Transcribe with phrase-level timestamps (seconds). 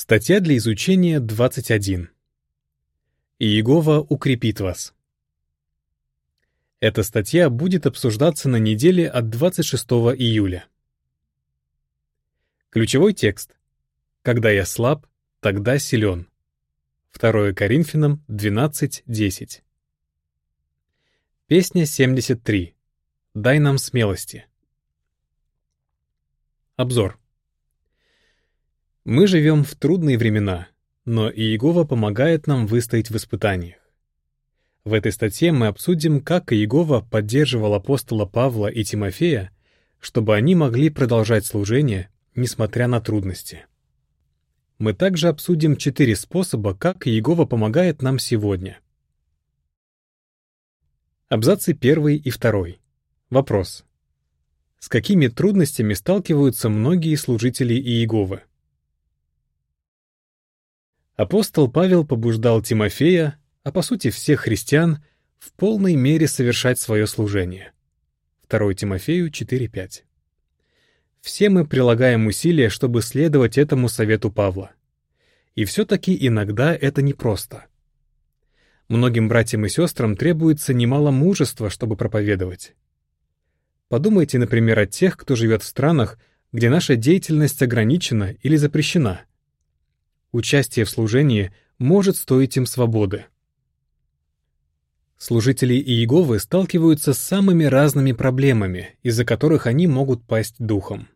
[0.00, 2.08] Статья для изучения 21.
[3.40, 4.94] Иегова укрепит вас.
[6.78, 9.84] Эта статья будет обсуждаться на неделе от 26
[10.16, 10.68] июля.
[12.70, 13.56] Ключевой текст.
[14.22, 15.04] «Когда я слаб,
[15.40, 16.28] тогда силен».
[17.18, 19.62] 2 Коринфянам 12.10.
[21.48, 22.76] Песня 73.
[23.34, 24.46] «Дай нам смелости».
[26.76, 27.18] Обзор.
[29.10, 30.68] Мы живем в трудные времена,
[31.06, 33.78] но Иегова помогает нам выстоять в испытаниях.
[34.84, 39.50] В этой статье мы обсудим, как Иегова поддерживал апостола Павла и Тимофея,
[39.98, 43.64] чтобы они могли продолжать служение, несмотря на трудности.
[44.76, 48.78] Мы также обсудим четыре способа, как Иегова помогает нам сегодня.
[51.30, 52.78] Абзацы первый и второй.
[53.30, 53.86] Вопрос.
[54.78, 58.42] С какими трудностями сталкиваются многие служители Иеговы?
[61.18, 65.02] Апостол Павел побуждал Тимофея, а по сути всех христиан,
[65.40, 67.72] в полной мере совершать свое служение.
[68.48, 70.04] 2 Тимофею 4.5.
[71.20, 74.70] Все мы прилагаем усилия, чтобы следовать этому совету Павла.
[75.56, 77.64] И все-таки иногда это непросто.
[78.86, 82.76] Многим братьям и сестрам требуется немало мужества, чтобы проповедовать.
[83.88, 86.16] Подумайте, например, о тех, кто живет в странах,
[86.52, 89.22] где наша деятельность ограничена или запрещена—
[90.38, 93.24] Участие в служении может стоить им свободы.
[95.16, 101.08] Служители Иеговы сталкиваются с самыми разными проблемами, из-за которых они могут пасть духом.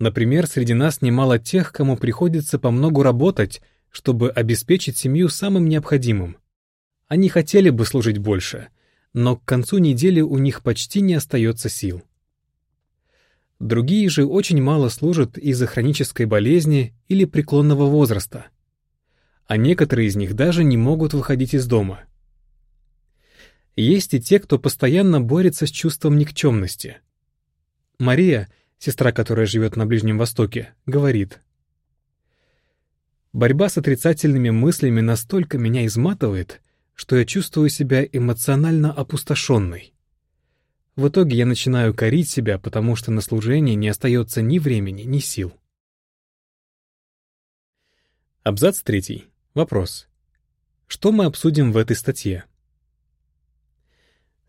[0.00, 6.38] Например, среди нас немало тех, кому приходится по многу работать, чтобы обеспечить семью самым необходимым.
[7.06, 8.66] Они хотели бы служить больше,
[9.12, 12.02] но к концу недели у них почти не остается сил.
[13.60, 18.46] Другие же очень мало служат из-за хронической болезни или преклонного возраста.
[19.46, 22.04] А некоторые из них даже не могут выходить из дома.
[23.74, 26.98] Есть и те, кто постоянно борется с чувством никчемности.
[27.98, 28.48] Мария,
[28.78, 31.40] сестра, которая живет на Ближнем Востоке, говорит,
[33.32, 36.60] «Борьба с отрицательными мыслями настолько меня изматывает,
[36.94, 39.92] что я чувствую себя эмоционально опустошенной.
[40.98, 45.20] В итоге я начинаю корить себя, потому что на служение не остается ни времени, ни
[45.20, 45.52] сил.
[48.42, 49.26] Абзац третий.
[49.54, 50.08] Вопрос.
[50.88, 52.46] Что мы обсудим в этой статье?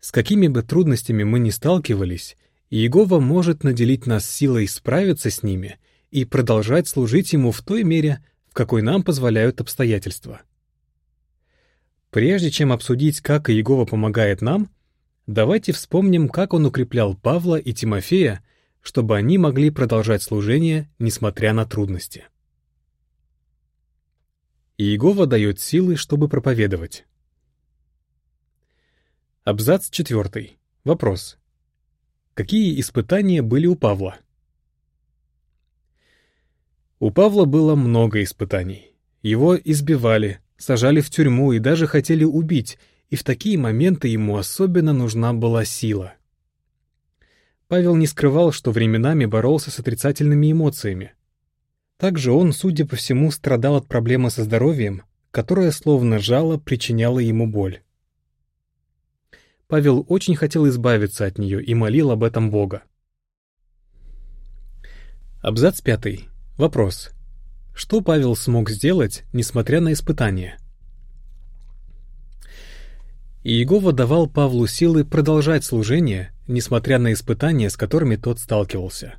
[0.00, 2.36] С какими бы трудностями мы ни сталкивались,
[2.68, 5.78] Иегова может наделить нас силой справиться с ними
[6.10, 10.42] и продолжать служить Ему в той мере, в какой нам позволяют обстоятельства.
[12.10, 14.68] Прежде чем обсудить, как Иегова помогает нам,
[15.26, 18.44] Давайте вспомним, как он укреплял Павла и Тимофея,
[18.80, 22.24] чтобы они могли продолжать служение, несмотря на трудности.
[24.78, 27.04] Иегова дает силы, чтобы проповедовать.
[29.44, 30.52] Абзац 4.
[30.84, 31.38] Вопрос.
[32.34, 34.16] Какие испытания были у Павла?
[36.98, 38.94] У Павла было много испытаний.
[39.22, 42.78] Его избивали, сажали в тюрьму и даже хотели убить,
[43.10, 46.14] и в такие моменты ему особенно нужна была сила.
[47.68, 51.12] Павел не скрывал, что временами боролся с отрицательными эмоциями.
[51.98, 57.46] Также он, судя по всему, страдал от проблемы со здоровьем, которая словно жало причиняла ему
[57.46, 57.82] боль.
[59.68, 62.82] Павел очень хотел избавиться от нее и молил об этом Бога.
[65.42, 66.28] Абзац пятый.
[66.56, 67.10] Вопрос.
[67.74, 70.58] Что Павел смог сделать, несмотря на испытания?
[73.42, 79.14] Иегова давал Павлу силы продолжать служение, несмотря на испытания, с которыми тот сталкивался.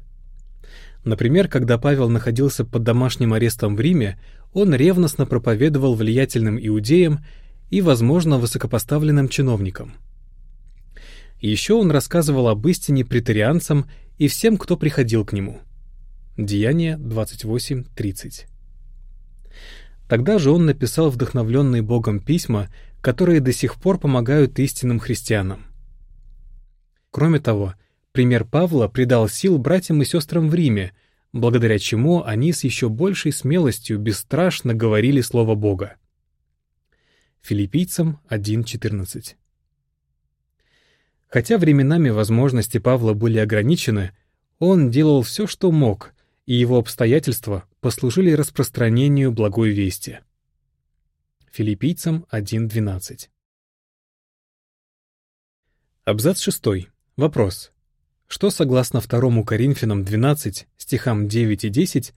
[1.04, 4.20] Например, когда Павел находился под домашним арестом в Риме,
[4.54, 7.26] он ревностно проповедовал влиятельным иудеям
[7.72, 9.96] и, возможно, высокопоставленным чиновникам.
[11.40, 13.90] Еще он рассказывал об истине претарианцам
[14.20, 15.62] и всем, кто приходил к нему.
[16.38, 18.46] Деяние 28.30.
[20.08, 22.70] Тогда же он написал вдохновленные Богом письма,
[23.02, 25.66] которые до сих пор помогают истинным христианам.
[27.10, 27.74] Кроме того,
[28.12, 30.94] пример Павла придал сил братьям и сестрам в Риме,
[31.34, 35.96] благодаря чему они с еще большей смелостью бесстрашно говорили Слово Бога.
[37.42, 39.36] Филиппийцам 1.14
[41.28, 44.12] Хотя временами возможности Павла были ограничены,
[44.60, 46.14] он делал все, что мог,
[46.46, 50.20] и его обстоятельства послужили распространению благой вести.
[51.52, 53.28] Филиппийцам 1.12.
[56.06, 56.64] Абзац 6.
[57.18, 57.74] Вопрос.
[58.28, 62.14] Что, согласно 2 Коринфянам 12, стихам 9 и 10,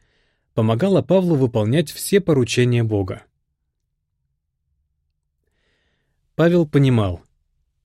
[0.54, 3.25] помогала Павлу выполнять все поручения Бога.
[6.37, 7.20] Павел понимал,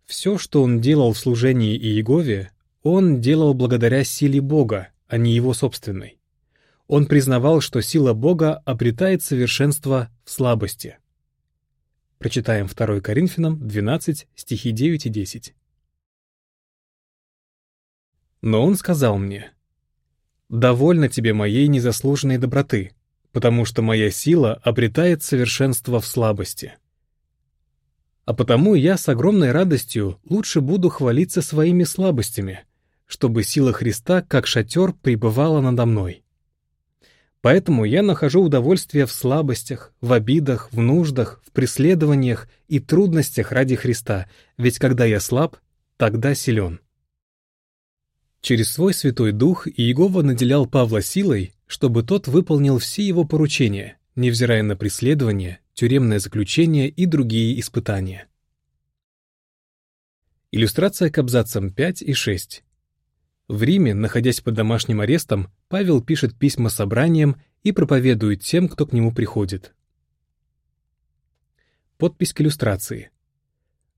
[0.06, 2.52] все, что он делал в служении Иегове,
[2.84, 6.20] он делал благодаря силе Бога, а не его собственной.
[6.86, 11.00] Он признавал, что сила Бога обретает совершенство в слабости.
[12.20, 15.56] Прочитаем 2 Коринфянам 12, стихи 9 и 10.
[18.42, 19.54] Но он сказал мне,
[20.50, 22.92] «Довольно тебе моей незаслуженной доброты,
[23.32, 26.74] потому что моя сила обретает совершенство в слабости».
[28.26, 32.66] А потому я с огромной радостью лучше буду хвалиться своими слабостями,
[33.06, 36.26] чтобы сила Христа, как шатер, пребывала надо мной.
[37.42, 43.76] Поэтому я нахожу удовольствие в слабостях, в обидах, в нуждах, в преследованиях и трудностях ради
[43.76, 44.28] Христа,
[44.58, 45.58] ведь когда я слаб,
[45.96, 46.82] тогда силен.
[48.42, 54.64] Через свой Святой Дух Иегова наделял Павла силой, чтобы тот выполнил все его поручения, невзирая
[54.64, 58.28] на преследование, тюремное заключение и другие испытания.
[60.52, 62.64] Иллюстрация к абзацам 5 и 6.
[63.50, 68.94] В Риме, находясь под домашним арестом, Павел пишет письма собраниям и проповедует тем, кто к
[68.94, 69.74] нему приходит.
[71.98, 73.10] Подпись к иллюстрации.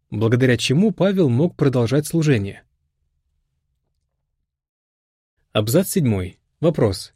[0.09, 2.63] Благодаря чему Павел мог продолжать служение.
[5.51, 6.35] Абзац 7.
[6.61, 7.13] Вопрос.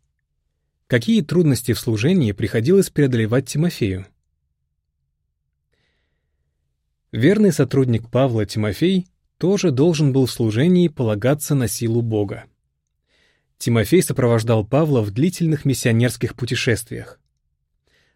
[0.87, 4.05] Какие трудности в служении приходилось преодолевать Тимофею?
[7.13, 12.45] Верный сотрудник Павла Тимофей тоже должен был в служении полагаться на силу Бога.
[13.57, 17.19] Тимофей сопровождал Павла в длительных миссионерских путешествиях.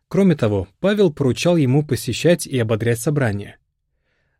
[0.07, 3.57] Кроме того, Павел поручал ему посещать и ободрять собрания.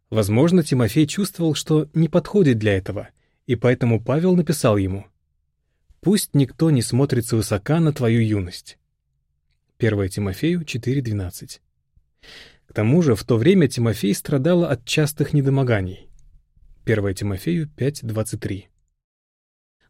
[0.09, 3.09] Возможно, Тимофей чувствовал, что не подходит для этого,
[3.45, 5.05] и поэтому Павел написал ему—
[6.01, 8.77] Пусть никто не смотрит свысока на твою юность.
[9.79, 11.59] 1 Тимофею 4.12.
[12.67, 16.08] К тому же в то время Тимофей страдала от частых недомоганий.
[16.85, 18.65] 1 Тимофею 5.23.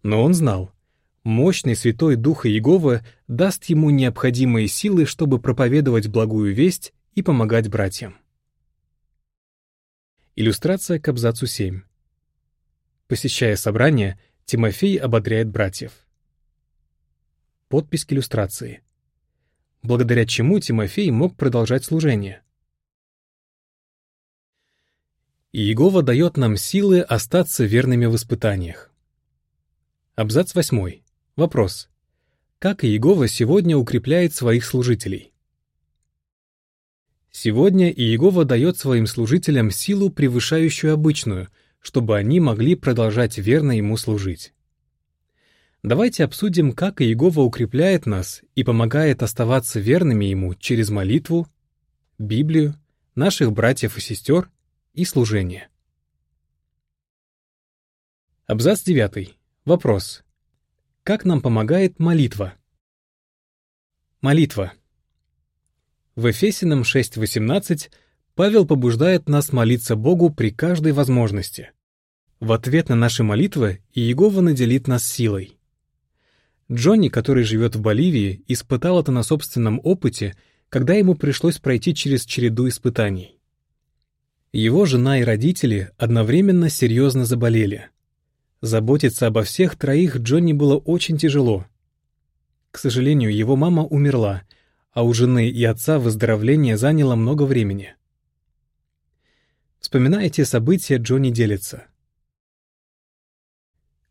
[0.03, 0.71] Но он знал,
[1.23, 8.17] мощный Святой Дух Иеговы даст ему необходимые силы, чтобы проповедовать благую весть и помогать братьям.
[10.35, 11.81] Иллюстрация к абзацу 7.
[13.07, 15.91] Посещая собрание, Тимофей ободряет братьев.
[17.67, 18.81] Подпись к иллюстрации.
[19.83, 22.41] Благодаря чему Тимофей мог продолжать служение.
[25.51, 28.91] Иегова дает нам силы остаться верными в испытаниях.
[30.13, 31.01] Абзац 8.
[31.35, 31.89] Вопрос.
[32.59, 35.33] Как Иегова сегодня укрепляет своих служителей?
[37.31, 41.47] Сегодня Иегова дает своим служителям силу, превышающую обычную,
[41.79, 44.53] чтобы они могли продолжать верно ему служить.
[45.81, 51.47] Давайте обсудим, как Иегова укрепляет нас и помогает оставаться верными ему через молитву,
[52.19, 52.75] Библию,
[53.15, 54.51] наших братьев и сестер
[54.93, 55.69] и служение.
[58.45, 59.35] Абзац 9.
[59.65, 60.23] Вопрос.
[61.03, 62.55] Как нам помогает молитва?
[64.21, 64.73] Молитва.
[66.15, 67.91] В Эфесином 6.18
[68.35, 71.71] Павел побуждает нас молиться Богу при каждой возможности.
[72.39, 75.57] В ответ на наши молитвы Иегова наделит нас силой.
[76.71, 80.35] Джонни, который живет в Боливии, испытал это на собственном опыте,
[80.69, 83.38] когда ему пришлось пройти через череду испытаний.
[84.51, 87.89] Его жена и родители одновременно серьезно заболели.
[88.61, 91.67] Заботиться обо всех троих Джонни было очень тяжело.
[92.71, 94.41] К сожалению, его мама умерла,
[94.91, 97.95] а у жены и отца выздоровление заняло много времени.
[99.79, 101.85] Вспоминая эти события, Джонни делится.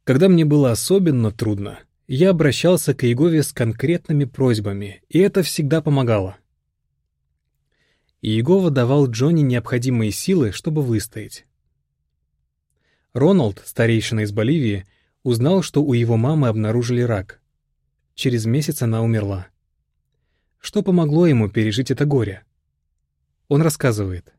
[0.05, 5.83] Когда мне было особенно трудно, я обращался к Иегове с конкретными просьбами, и это всегда
[5.83, 6.39] помогало.
[8.21, 11.47] Иегова давал Джонни необходимые силы, чтобы выстоять.
[13.13, 14.87] Роналд, старейшина из Боливии,
[15.23, 17.41] узнал, что у его мамы обнаружили рак.
[18.15, 19.49] Через месяц она умерла.
[20.59, 22.45] Что помогло ему пережить это горе?
[23.47, 24.35] Он рассказывает.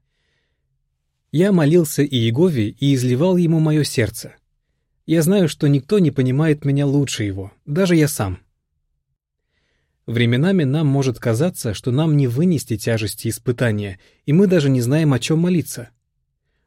[1.31, 4.36] Я молился Иегове и изливал ему мое сердце.
[5.05, 8.39] Я знаю, что никто не понимает меня лучше его, даже я сам.
[10.09, 15.13] Временами нам может казаться, что нам не вынести тяжести испытания, и мы даже не знаем,
[15.13, 15.91] о чем молиться.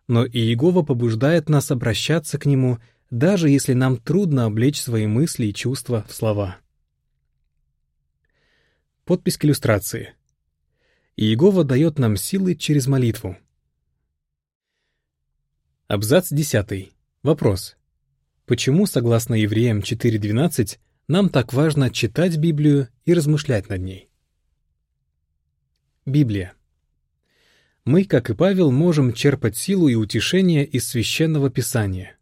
[0.07, 2.79] Но Иегова побуждает нас обращаться к Нему,
[3.11, 6.59] даже если нам трудно облечь свои мысли и чувства в слова.
[9.05, 10.15] Подпись к иллюстрации.
[11.17, 13.37] Иегова дает нам силы через молитву.
[15.89, 16.93] Абзац 10.
[17.25, 17.77] Вопрос.
[18.47, 24.09] Почему, согласно Евреям 4.12, нам так важно читать Библию и размышлять над ней.
[26.07, 26.55] Библия.
[27.85, 32.17] Мы, как и Павел, можем черпать силу и утешение из священного писания.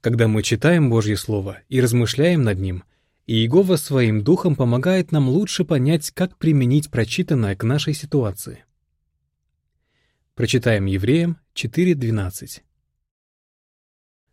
[0.00, 2.84] Когда мы читаем Божье Слово и размышляем над ним,
[3.26, 8.64] Иегова своим духом помогает нам лучше понять, как применить прочитанное к нашей ситуации.
[10.36, 12.60] Прочитаем Евреям 4.12.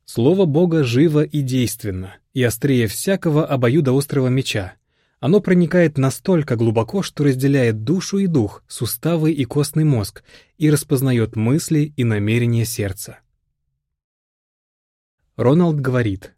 [0.05, 4.75] Слово Бога живо и действенно, и острее всякого обоюдоострого меча.
[5.23, 10.21] Оно проникает настолько глубоко, что разделяет душу и дух, суставы и костный мозг,
[10.57, 13.19] и распознает мысли и намерения сердца.
[15.37, 16.35] Роналд говорит,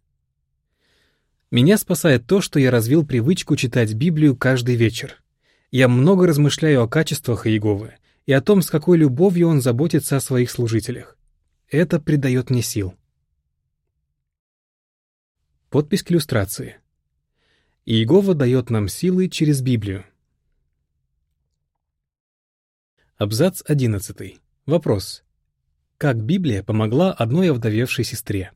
[1.49, 5.23] «Меня спасает то, что я развил привычку читать Библию каждый вечер.
[5.71, 7.95] Я много размышляю о качествах Иеговы
[8.27, 11.17] и о том, с какой любовью он заботится о своих служителях.
[11.71, 12.93] Это придает мне сил».
[15.71, 16.77] Подпись к иллюстрации.
[17.87, 20.05] Иегова дает нам силы через Библию.
[23.17, 24.39] Абзац 11.
[24.65, 25.23] Вопрос.
[25.99, 28.53] Как Библия помогла одной овдовевшей сестре?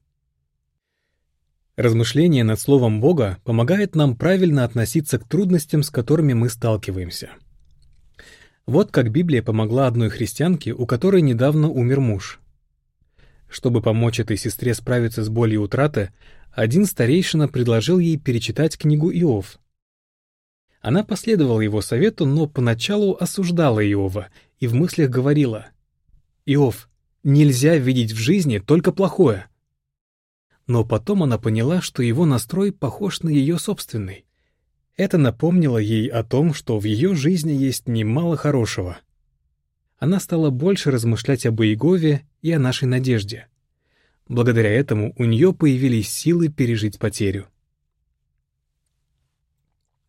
[1.75, 7.29] Размышление над Словом Бога помогает нам правильно относиться к трудностям, с которыми мы сталкиваемся.
[8.65, 12.39] Вот как Библия помогла одной христианке, у которой недавно умер муж.
[13.47, 16.13] Чтобы помочь этой сестре справиться с болью утраты,
[16.51, 19.59] один старейшина предложил ей перечитать книгу Иов.
[20.81, 24.29] Она последовала его совету, но поначалу осуждала Иова
[24.59, 25.67] и в мыслях говорила
[26.45, 26.89] «Иов,
[27.23, 29.47] нельзя видеть в жизни только плохое».
[30.67, 34.25] Но потом она поняла, что его настрой похож на ее собственный.
[34.95, 38.99] Это напомнило ей о том, что в ее жизни есть немало хорошего.
[39.97, 43.47] Она стала больше размышлять об Иегове и о нашей надежде—
[44.29, 47.47] Благодаря этому у нее появились силы пережить потерю.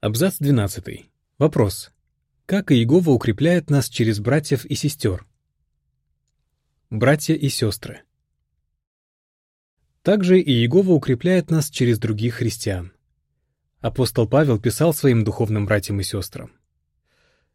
[0.00, 1.07] Абзац 12.
[1.39, 1.91] Вопрос.
[2.45, 5.27] Как Иегова укрепляет нас через братьев и сестер?
[6.91, 8.03] Братья и сестры.
[10.03, 12.93] Также Иегова укрепляет нас через других христиан.
[13.81, 16.53] Апостол Павел писал своим духовным братьям и сестрам.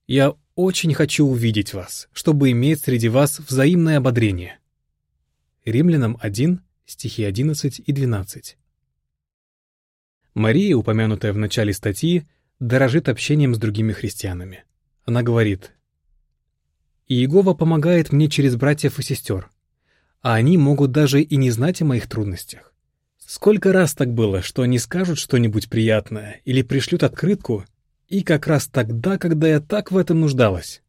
[0.08, 4.60] «Я очень хочу увидеть вас, чтобы иметь среди вас взаимное ободрение».
[5.66, 8.56] Римлянам 1, стихи 11 и 12.
[10.36, 12.28] Мария, упомянутая в начале статьи,
[12.60, 14.64] дорожит общением с другими христианами.
[15.06, 15.72] Она говорит,
[17.08, 19.50] «Иегова помогает мне через братьев и сестер,
[20.22, 22.72] а они могут даже и не знать о моих трудностях.
[23.18, 27.66] Сколько раз так было, что они скажут что-нибудь приятное или пришлют открытку,
[28.08, 30.84] и как раз тогда, когда я так в этом нуждалась.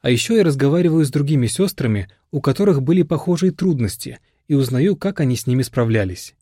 [0.00, 5.20] А еще я разговариваю с другими сестрами, у которых были похожие трудности, и узнаю, как
[5.20, 6.34] они с ними справлялись.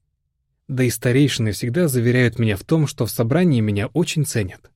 [0.69, 4.71] Да и старейшины всегда заверяют меня в том, что в собрании меня очень ценят.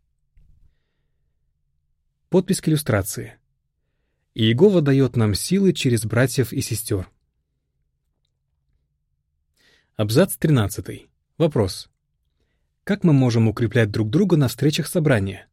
[2.29, 3.35] Подпись к иллюстрации.
[4.35, 7.11] Иегова дает нам силы через братьев и сестер.
[9.97, 11.09] Абзац 13.
[11.37, 11.91] Вопрос.
[12.85, 15.50] Как мы можем укреплять друг друга на встречах собрания?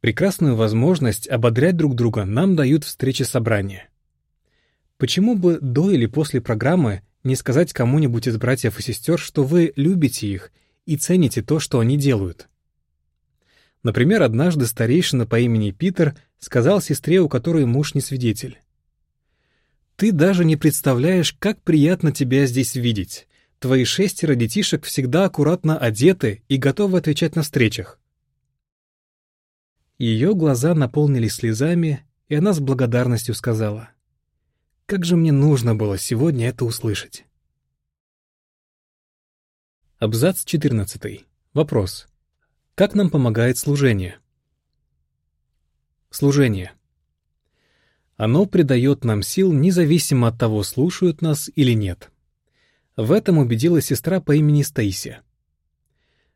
[0.00, 3.88] Прекрасную возможность ободрять друг друга нам дают встречи собрания.
[4.98, 9.72] Почему бы до или после программы не сказать кому-нибудь из братьев и сестер, что вы
[9.76, 10.52] любите их
[10.84, 12.48] и цените то, что они делают?
[13.82, 18.58] Например, однажды старейшина по имени Питер сказал сестре, у которой муж не свидетель.
[19.96, 23.26] «Ты даже не представляешь, как приятно тебя здесь видеть.
[23.58, 27.98] Твои шестеро детишек всегда аккуратно одеты и готовы отвечать на встречах.
[29.98, 33.90] Ее глаза наполнились слезами, и она с благодарностью сказала,
[34.84, 37.24] «Как же мне нужно было сегодня это услышать».
[39.98, 41.24] Абзац 14.
[41.54, 42.06] Вопрос.
[42.74, 44.18] Как нам помогает служение?
[46.10, 46.72] Служение.
[48.18, 52.10] Оно придает нам сил независимо от того, слушают нас или нет.
[52.96, 55.20] В этом убедилась сестра по имени Стейси.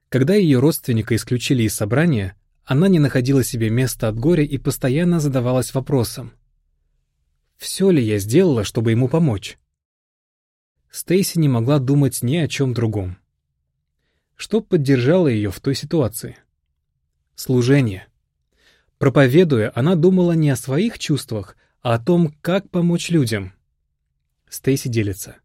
[0.09, 2.35] Когда ее родственника исключили из собрания,
[2.71, 6.35] она не находила себе места от горя и постоянно задавалась вопросом.
[7.57, 9.59] Все ли я сделала, чтобы ему помочь?
[10.89, 13.19] Стейси не могла думать ни о чем другом.
[14.37, 16.37] Что поддержало ее в той ситуации?
[17.35, 18.07] Служение.
[18.99, 23.53] Проповедуя, она думала не о своих чувствах, а о том, как помочь людям.
[24.49, 25.39] Стейси делится.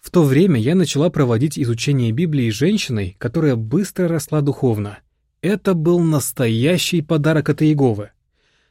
[0.00, 4.98] В то время я начала проводить изучение Библии женщиной, которая быстро росла духовно.
[5.44, 8.12] Это был настоящий подарок от Иеговы.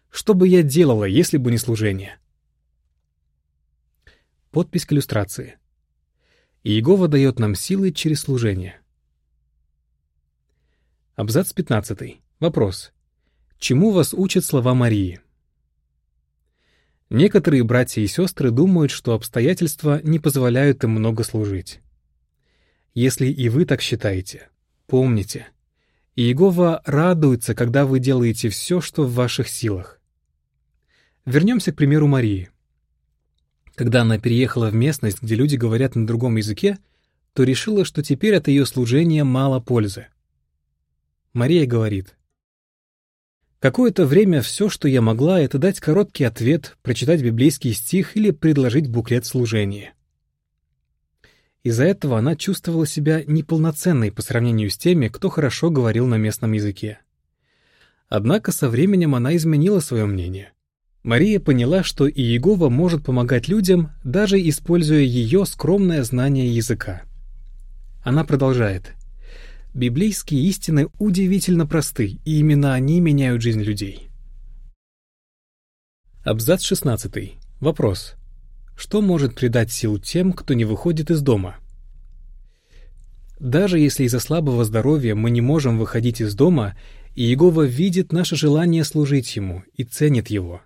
[0.09, 2.17] Что бы я делала, если бы не служение?
[4.49, 5.59] Подпись к иллюстрации.
[6.63, 8.81] Иегова дает нам силы через служение.
[11.13, 12.19] Абзац 15.
[12.39, 12.91] Вопрос.
[13.59, 15.21] Чему вас учат слова Марии?
[17.11, 21.81] Некоторые братья и сестры думают, что обстоятельства не позволяют им много служить.
[22.95, 24.49] Если и вы так считаете,
[24.87, 25.53] помните,
[26.15, 30.00] Иегова радуется, когда вы делаете все, что в ваших силах.
[31.25, 32.50] Вернемся к примеру Марии.
[33.75, 36.77] Когда она переехала в местность, где люди говорят на другом языке,
[37.34, 40.08] то решила, что теперь от ее служения мало пользы.
[41.34, 42.15] Мария говорит,
[43.63, 48.89] Какое-то время все, что я могла, это дать короткий ответ, прочитать библейский стих или предложить
[48.89, 49.93] буклет служения.
[51.63, 56.51] Из-за этого она чувствовала себя неполноценной по сравнению с теми, кто хорошо говорил на местном
[56.51, 57.00] языке.
[58.10, 60.51] Однако со временем она изменила свое мнение.
[61.03, 67.03] Мария поняла, что Иегова может помогать людям, даже используя ее скромное знание языка.
[68.03, 68.93] Она продолжает.
[69.74, 74.10] Библейские истины удивительно просты, и именно они меняют жизнь людей.
[76.24, 77.34] Абзац 16.
[77.60, 78.15] Вопрос.
[78.75, 81.57] Что может придать сил тем, кто не выходит из дома?
[83.39, 86.77] Даже если из-за слабого здоровья мы не можем выходить из дома,
[87.15, 90.61] Иегова видит наше желание служить Ему и ценит его.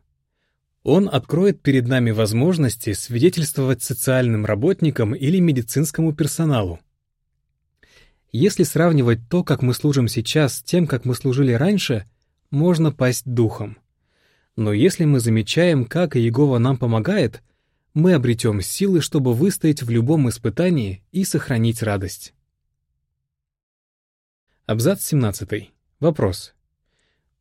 [0.84, 6.80] Он откроет перед нами возможности свидетельствовать социальным работникам или медицинскому персоналу,
[8.32, 12.06] если сравнивать то, как мы служим сейчас, с тем, как мы служили раньше,
[12.52, 13.78] можно пасть духом.
[14.58, 17.42] Но если мы замечаем, как Иегова нам помогает,
[17.98, 22.36] мы обретем силы, чтобы выстоять в любом испытании и сохранить радость.
[24.68, 25.72] Абзац 17.
[26.00, 26.54] Вопрос.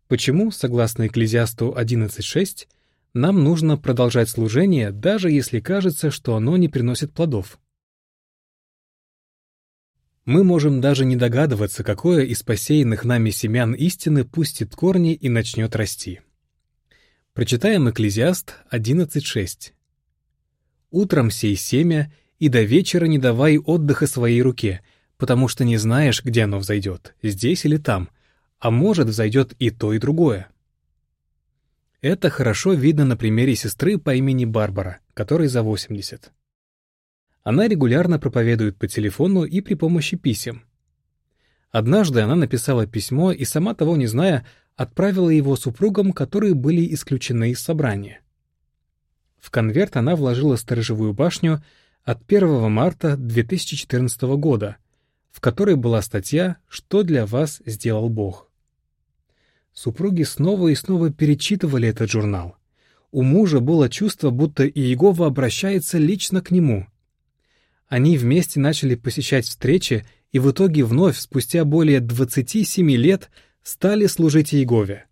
[0.08, 2.68] Почему, согласно Экклезиасту 11.6,
[3.12, 7.58] нам нужно продолжать служение, даже если кажется, что оно не приносит плодов?
[10.24, 15.76] Мы можем даже не догадываться, какое из посеянных нами семян истины пустит корни и начнет
[15.76, 16.22] расти.
[17.34, 19.75] Прочитаем Экклезиаст 11.6.
[20.90, 24.82] «Утром сей семя, и до вечера не давай отдыха своей руке,
[25.16, 28.08] потому что не знаешь, где оно взойдет, здесь или там,
[28.58, 30.48] а может, взойдет и то, и другое».
[32.02, 36.30] Это хорошо видно на примере сестры по имени Барбара, которой за 80.
[37.42, 40.64] Она регулярно проповедует по телефону и при помощи писем.
[41.70, 44.46] Однажды она написала письмо и, сама того не зная,
[44.76, 48.20] отправила его супругам, которые были исключены из собрания.
[49.38, 51.62] В конверт она вложила сторожевую башню
[52.04, 54.76] от 1 марта 2014 года,
[55.30, 58.50] в которой была статья «Что для вас сделал Бог?».
[59.72, 62.56] Супруги снова и снова перечитывали этот журнал.
[63.10, 66.86] У мужа было чувство, будто Иегова обращается лично к нему—
[67.88, 73.30] они вместе начали посещать встречи и в итоге вновь, спустя более 27 лет,
[73.62, 75.06] стали служить Иегове.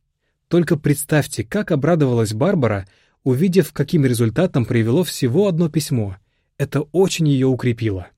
[0.48, 2.86] Только представьте, как обрадовалась Барбара,
[3.24, 6.16] увидев, каким результатом привело всего одно письмо.
[6.56, 8.08] Это очень ее укрепило.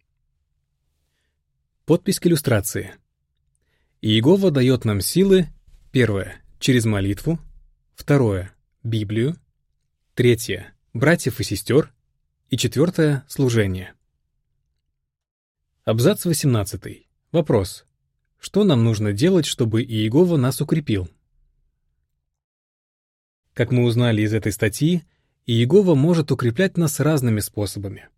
[1.87, 2.93] Подпись к иллюстрации.
[4.03, 5.47] Иегова дает нам силы,
[5.93, 7.39] первое, через молитву,
[7.95, 9.37] второе, Библию,
[10.15, 11.95] третье, братьев и сестер,
[12.51, 13.95] и четвертое, служение.
[15.85, 17.07] Абзац 18.
[17.33, 17.85] Вопрос.
[18.39, 21.09] Что нам нужно делать, чтобы Иегова нас укрепил?
[23.57, 25.05] Как мы узнали из этой статьи,
[25.47, 28.11] Иегова может укреплять нас разными способами.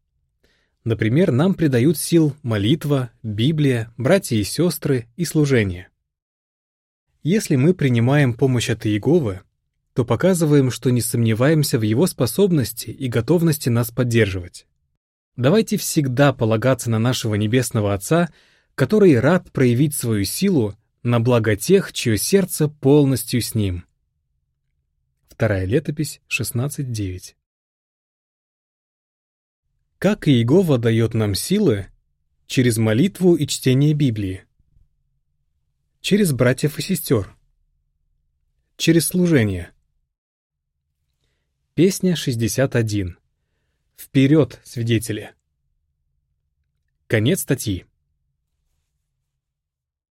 [0.83, 5.90] Например, нам придают сил молитва, Библия, братья и сестры и служение.
[7.22, 9.42] Если мы принимаем помощь от Иеговы,
[9.94, 14.66] то показываем, что не сомневаемся в его способности и готовности нас поддерживать.
[15.37, 18.29] Давайте всегда полагаться на нашего Небесного Отца,
[18.74, 20.74] который рад проявить свою силу
[21.05, 23.85] на благо тех, чье сердце полностью с Ним.
[25.38, 27.37] Вторая летопись 16.9
[30.01, 31.87] Как Иегова дает нам силы?
[32.48, 34.44] Через молитву и чтение Библии.
[36.01, 37.37] Через братьев и сестер.
[38.77, 39.70] Через служение.
[41.74, 43.16] Песня 61.
[43.96, 45.37] Вперед, свидетели!
[47.07, 47.87] Конец статьи.